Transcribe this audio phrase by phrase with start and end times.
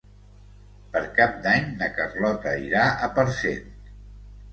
[0.93, 3.69] Per Cap d'Any na Carlota irà a Parcent.